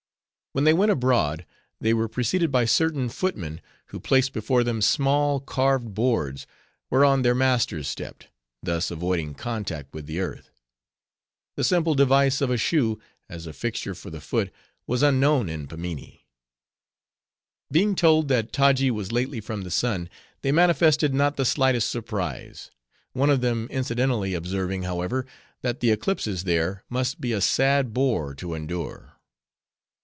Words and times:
When 0.53 0.65
they 0.65 0.73
went 0.73 0.91
abroad, 0.91 1.45
they 1.79 1.93
were 1.93 2.09
preceded 2.09 2.51
by 2.51 2.65
certain 2.65 3.07
footmen; 3.07 3.61
who 3.85 4.01
placed 4.01 4.33
before 4.33 4.65
them 4.65 4.81
small, 4.81 5.39
carved 5.39 5.93
boards, 5.93 6.45
whereon 6.89 7.21
their 7.21 7.33
masters 7.33 7.87
stepped; 7.87 8.27
thus 8.61 8.91
avoiding 8.91 9.33
contact 9.33 9.93
with 9.93 10.07
the 10.07 10.19
earth. 10.19 10.49
The 11.55 11.63
simple 11.63 11.95
device 11.95 12.41
of 12.41 12.49
a 12.49 12.57
shoe, 12.57 12.99
as 13.29 13.47
a 13.47 13.53
fixture 13.53 13.95
for 13.95 14.09
the 14.09 14.19
foot, 14.19 14.51
was 14.85 15.03
unknown 15.03 15.47
in 15.47 15.67
Pimminee. 15.67 16.25
Being 17.71 17.95
told, 17.95 18.27
that 18.27 18.51
Taji 18.51 18.91
was 18.91 19.13
lately 19.13 19.39
from 19.39 19.61
the 19.61 19.71
sun, 19.71 20.09
they 20.41 20.51
manifested 20.51 21.13
not 21.13 21.37
the 21.37 21.45
slightest 21.45 21.89
surprise; 21.89 22.71
one 23.13 23.29
of 23.29 23.39
them 23.39 23.67
incidentally 23.71 24.33
observing, 24.33 24.83
however, 24.83 25.25
that 25.61 25.79
the 25.79 25.91
eclipses 25.91 26.43
there, 26.43 26.83
must 26.89 27.21
be 27.21 27.31
a 27.31 27.39
sad 27.39 27.93
bore 27.93 28.35
to 28.35 28.53
endure. 28.53 29.07